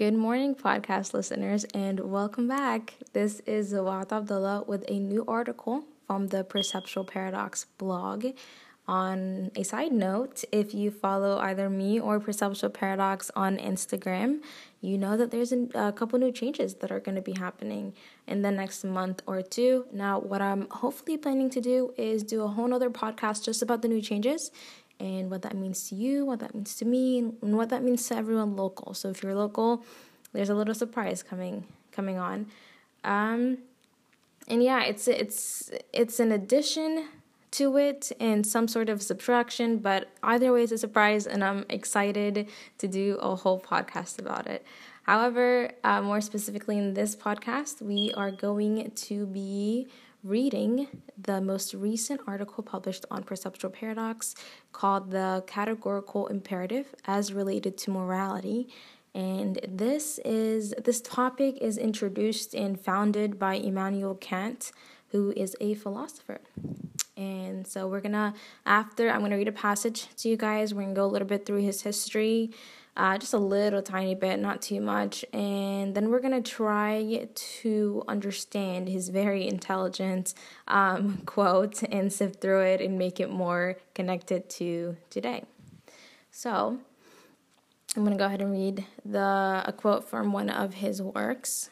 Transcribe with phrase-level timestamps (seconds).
[0.00, 2.94] Good morning, podcast listeners, and welcome back.
[3.12, 8.24] This is Zawat Abdullah with a new article from the Perceptual Paradox blog.
[8.88, 14.40] On a side note, if you follow either me or Perceptual Paradox on Instagram,
[14.80, 17.92] you know that there's a, couple new changes that are going to be happening
[18.26, 19.84] in the next month or two.
[19.92, 23.82] Now, what I'm hopefully planning to do is do a whole nother podcast just about
[23.82, 24.50] the new changes
[25.00, 28.06] and what that means to you, what that means to me, and what that means
[28.08, 28.94] to everyone local.
[28.94, 29.82] So if you're local,
[30.32, 32.46] there's a little surprise coming coming on.
[33.02, 33.58] Um,
[34.46, 37.08] and yeah, it's it's it's an addition
[37.52, 41.64] to it and some sort of subtraction, but either way, it's a surprise, and I'm
[41.68, 42.46] excited
[42.78, 44.64] to do a whole podcast about it.
[45.02, 49.88] However, uh, more specifically in this podcast, we are going to be
[50.22, 54.34] reading the most recent article published on perceptual paradox
[54.72, 58.68] called The Categorical Imperative as Related to Morality.
[59.14, 64.72] And this is this topic is introduced and founded by Immanuel Kant,
[65.08, 66.40] who is a philosopher.
[67.16, 68.34] And so we're gonna
[68.66, 70.72] after I'm gonna read a passage to you guys.
[70.74, 72.52] We're gonna go a little bit through his history,
[73.00, 75.24] uh, just a little tiny bit, not too much.
[75.32, 80.34] And then we're going to try to understand his very intelligent
[80.68, 85.44] um, quote and sift through it and make it more connected to today.
[86.30, 86.78] So
[87.96, 91.70] I'm going to go ahead and read the a quote from one of his works.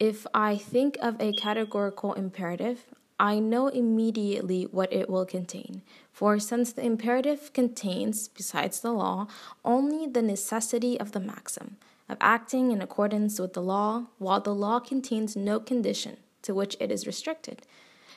[0.00, 2.84] If I think of a categorical imperative,
[3.18, 5.82] I know immediately what it will contain.
[6.12, 9.28] For since the imperative contains, besides the law,
[9.64, 11.76] only the necessity of the maxim,
[12.08, 16.76] of acting in accordance with the law, while the law contains no condition to which
[16.80, 17.62] it is restricted,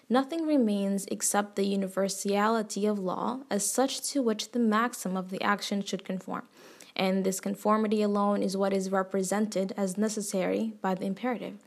[0.09, 5.41] nothing remains except the universality of law as such to which the maxim of the
[5.41, 6.47] action should conform.
[6.95, 11.59] And this conformity alone is what is represented as necessary by the imperative.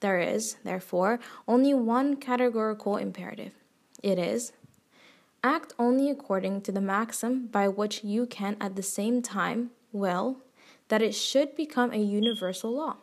[0.00, 1.18] There is, therefore,
[1.48, 3.52] only one categorical imperative.
[4.02, 4.52] It is
[5.42, 10.38] act only according to the maxim by which you can at the same time will
[10.88, 12.96] that it should become a universal law.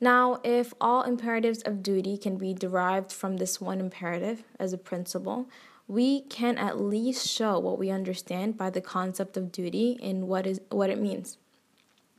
[0.00, 4.78] Now, if all imperatives of duty can be derived from this one imperative as a
[4.78, 5.48] principle,
[5.88, 10.46] we can at least show what we understand by the concept of duty and what
[10.46, 11.38] is what it means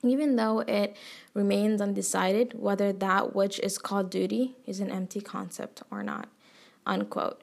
[0.03, 0.96] even though it
[1.34, 6.28] remains undecided whether that which is called duty is an empty concept or not.
[6.85, 7.41] Unquote.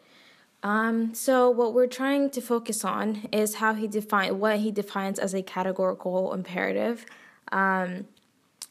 [0.63, 5.19] Um, so what we're trying to focus on is how he define what he defines
[5.19, 7.05] as a categorical imperative.
[7.53, 8.07] Um,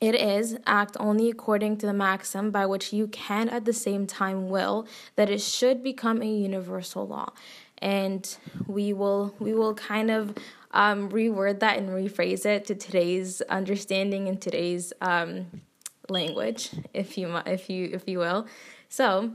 [0.02, 4.08] it is act only according to the maxim by which you can at the same
[4.08, 7.32] time will that it should become a universal law
[7.78, 10.36] and we will we will kind of
[10.74, 15.62] um, reword that and rephrase it to today's understanding and today's um,
[16.10, 18.48] language, if you if you if you will.
[18.90, 19.34] So,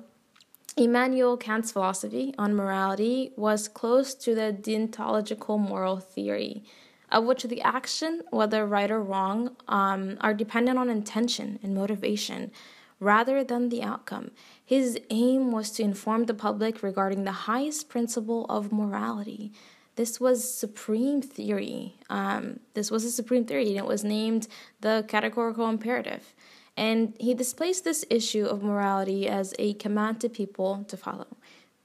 [0.76, 6.64] Immanuel Kant's philosophy on morality was close to the deontological moral theory,
[7.10, 12.52] of which the action, whether right or wrong, um, are dependent on intention and motivation
[13.00, 14.30] rather than the outcome.
[14.64, 19.52] His aim was to inform the public regarding the highest principle of morality,
[19.98, 21.96] this was supreme theory.
[22.08, 24.46] Um, this was a supreme theory, and it was named
[24.80, 26.36] the categorical imperative.
[26.76, 31.26] And he displays this issue of morality as a command to people to follow.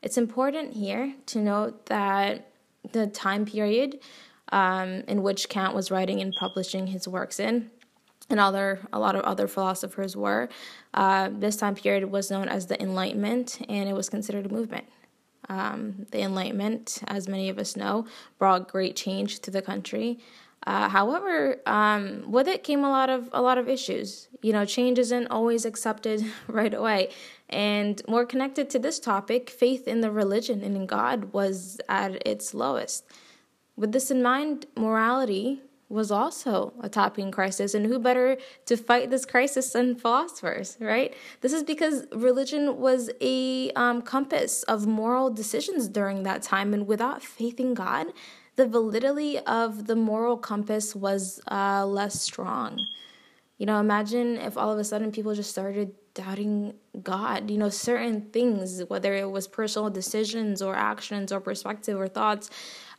[0.04, 2.52] It's important here to note that
[2.92, 4.00] the time period
[4.50, 7.72] um, in which Kant was writing and publishing his works in,
[8.30, 10.50] and other a lot of other philosophers were,
[10.94, 14.86] uh, this time period was known as the Enlightenment, and it was considered a movement.
[15.50, 18.06] Um, the Enlightenment, as many of us know,
[18.40, 20.20] brought great change to the country.
[20.66, 24.30] Uh, however, um, with it came a lot of a lot of issues.
[24.42, 27.10] You know, change isn't always accepted right away.
[27.50, 32.26] And more connected to this topic, faith in the religion and in God was at
[32.26, 33.06] its lowest.
[33.76, 39.10] With this in mind, morality was also a topping crisis, and who better to fight
[39.10, 41.14] this crisis than philosophers, right?
[41.42, 46.88] This is because religion was a um, compass of moral decisions during that time, and
[46.88, 48.08] without faith in God,
[48.56, 52.80] the validity of the moral compass was uh, less strong.
[53.58, 57.70] You know, imagine if all of a sudden people just started doubting God, you know,
[57.70, 62.50] certain things, whether it was personal decisions or actions or perspective or thoughts,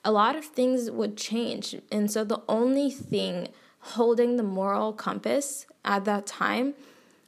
[0.04, 1.76] a lot of things would change.
[1.90, 3.48] And so the only thing
[3.80, 6.74] holding the moral compass at that time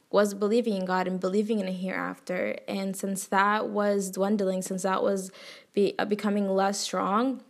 [0.09, 2.57] was believing in God and believing in a hereafter.
[2.67, 5.31] And since that was dwindling, since that was
[5.73, 7.41] be, uh, becoming less strong,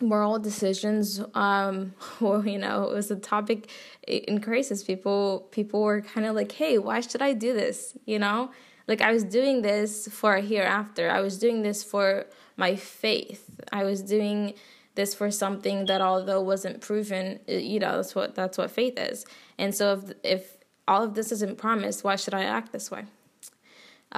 [0.00, 3.68] moral decisions um well you know it was a topic
[4.08, 8.18] in crisis people people were kind of like hey why should i do this you
[8.18, 8.50] know
[8.88, 12.26] like i was doing this for a hereafter i was doing this for
[12.62, 13.42] my faith.
[13.72, 14.54] I was doing
[14.94, 19.18] this for something that although wasn't proven you know that's what that's what faith is.
[19.62, 20.02] And so if
[20.36, 20.42] if
[20.90, 23.04] all of this isn't promised why should i act this way?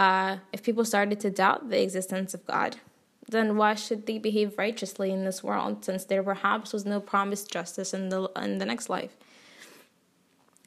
[0.03, 2.73] Uh, if people started to doubt the existence of god
[3.35, 7.47] then why should they behave righteously in this world since there perhaps was no promised
[7.57, 9.15] justice in the in the next life?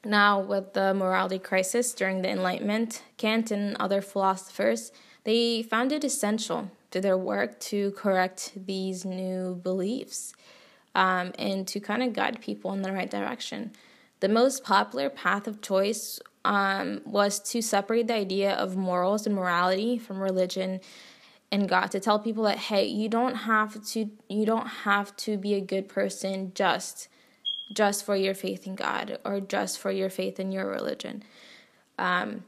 [0.04, 2.90] Now with the morality crisis during the enlightenment
[3.22, 4.80] kant and other philosophers
[5.28, 10.32] they found it essential to their work to correct these new beliefs
[10.94, 13.72] um, and to kind of guide people in the right direction
[14.20, 19.34] the most popular path of choice um, was to separate the idea of morals and
[19.34, 20.80] morality from religion
[21.50, 25.36] and God to tell people that hey, you don't have to you don't have to
[25.36, 27.08] be a good person just
[27.72, 31.22] just for your faith in God or just for your faith in your religion.
[31.98, 32.44] Um,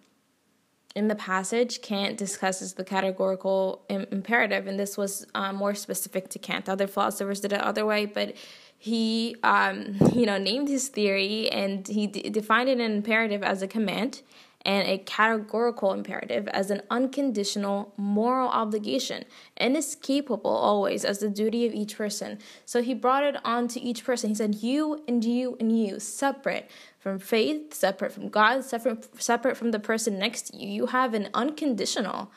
[0.97, 6.29] in the passage, Kant discusses the categorical Im- imperative, and this was uh, more specific
[6.31, 6.69] to Kant.
[6.69, 8.35] Other philosophers did it other way, but
[8.77, 13.69] he, um, you know, named his theory and he d- defined an imperative as a
[13.69, 14.23] command
[14.63, 19.25] and a categorical imperative as an unconditional moral obligation,
[19.59, 22.39] inescapable always as the duty of each person.
[22.67, 24.31] So he brought it on to each person.
[24.31, 29.57] He said, You and you and you, separate from faith, separate from God, separate, separate
[29.57, 30.69] from the person next to you.
[30.69, 32.31] You have an unconditional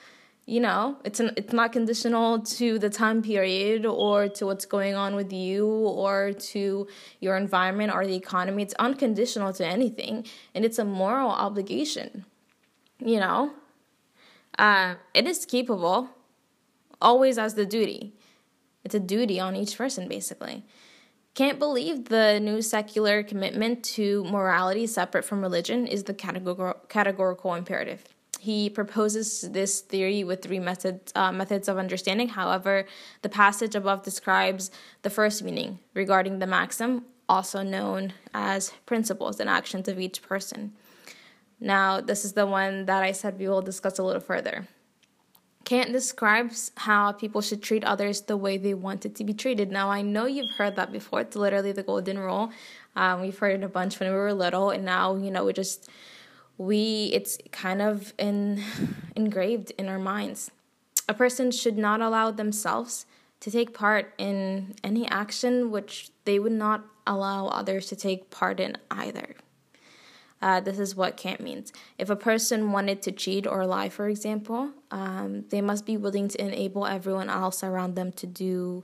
[0.45, 4.94] you know it's an, it's not conditional to the time period or to what's going
[4.94, 6.88] on with you or to
[7.19, 8.63] your environment or the economy.
[8.63, 12.25] It's unconditional to anything and it's a moral obligation
[13.04, 13.54] you know?
[14.57, 16.10] Uh, it is capable
[17.01, 18.13] always as the duty.
[18.84, 20.63] It's a duty on each person basically.
[21.34, 27.56] Kant believe the new secular commitment to morality separate from religion is the categor- categorical
[27.56, 28.04] imperative
[28.44, 32.28] he proposes this theory with three methods, uh, methods of understanding.
[32.28, 32.86] However,
[33.22, 34.69] the passage above describes
[35.01, 40.74] the first meaning regarding the maxim, also known as principles and actions of each person.
[41.62, 44.68] Now, this is the one that I said we will discuss a little further.
[45.63, 49.72] Kant describes how people should treat others the way they wanted to be treated.
[49.72, 51.22] Now, I know you've heard that before.
[51.22, 52.51] It's literally the golden rule.
[52.98, 55.54] Um, we've heard it a bunch when we were little, and now, you know, we
[55.54, 55.89] just
[56.57, 58.63] we it's kind of in,
[59.15, 60.51] engraved in our minds.
[61.07, 63.05] A person should not allow themselves
[63.41, 68.59] to take part in any action which they would not allow others to take part
[68.59, 69.35] in either.
[70.41, 71.71] Uh, this is what Kant means.
[71.97, 76.27] If a person wanted to cheat or lie, for example, um, they must be willing
[76.29, 78.83] to enable everyone else around them to do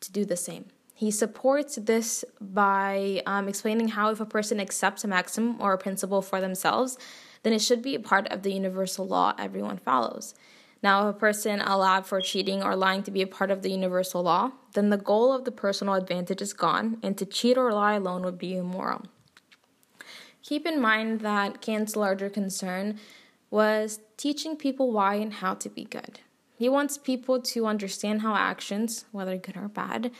[0.00, 0.66] to do the same.
[0.94, 5.78] He supports this by um, explaining how if a person accepts a maxim or a
[5.78, 6.96] principle for themselves,
[7.42, 10.34] then it should be a part of the universal law everyone follows.
[10.84, 13.70] Now, if a person allowed for cheating or lying to be a part of the
[13.70, 17.72] universal law, then the goal of the personal advantage is gone, and to cheat or
[17.72, 19.06] lie alone would be immoral.
[20.42, 23.00] Keep in mind that Kant's larger concern
[23.50, 26.20] was teaching people why and how to be good.
[26.56, 30.10] He wants people to understand how actions, whether good or bad,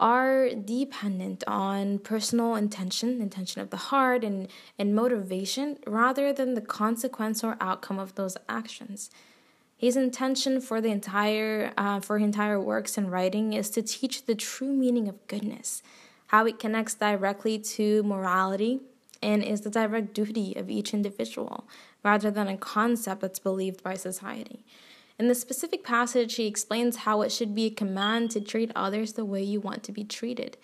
[0.00, 4.48] are dependent on personal intention, intention of the heart, and,
[4.78, 9.10] and motivation rather than the consequence or outcome of those actions.
[9.76, 14.34] His intention for the entire uh, for entire works and writing is to teach the
[14.34, 15.82] true meaning of goodness,
[16.28, 18.80] how it connects directly to morality,
[19.22, 21.68] and is the direct duty of each individual,
[22.02, 24.64] rather than a concept that's believed by society.
[25.16, 29.12] In the specific passage, he explains how it should be a command to treat others
[29.12, 30.56] the way you want to be treated.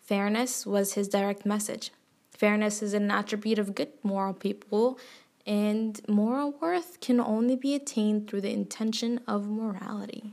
[0.00, 1.90] Fairness was his direct message.
[2.30, 4.98] Fairness is an attribute of good moral people,
[5.44, 10.32] and moral worth can only be attained through the intention of morality.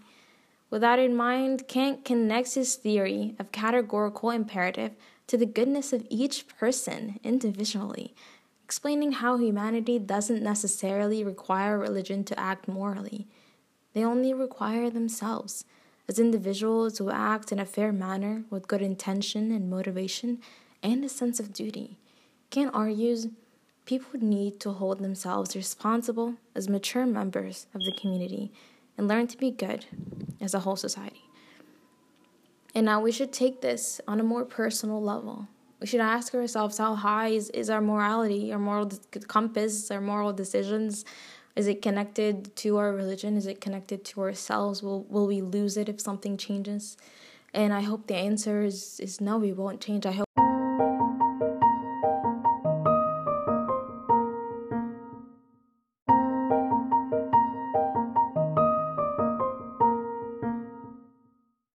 [0.69, 4.91] With that in mind, Kant connects his theory of categorical imperative
[5.27, 8.13] to the goodness of each person individually,
[8.63, 13.27] explaining how humanity doesn't necessarily require religion to act morally.
[13.97, 15.65] They only require themselves
[16.07, 20.39] as individuals who act in a fair manner with good intention and motivation
[20.83, 21.97] and a sense of duty.
[22.51, 23.25] Kant argues
[23.85, 28.51] people need to hold themselves responsible as mature members of the community
[28.99, 29.87] and learn to be good
[30.39, 31.23] as a whole society.
[32.75, 35.47] And now we should take this on a more personal level.
[35.79, 38.91] We should ask ourselves how high is, is our morality, our moral
[39.27, 41.03] compass, our moral decisions,
[41.57, 43.35] is it connected to our religion?
[43.35, 44.83] Is it connected to ourselves?
[44.83, 46.97] Will will we lose it if something changes?
[47.53, 50.05] And I hope the answer is, is no, we won't change.
[50.05, 50.46] I hope.